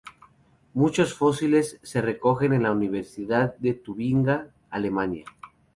[0.73, 5.25] Muchos fósiles se recogen en la Universidad de Tubinga, Alemania.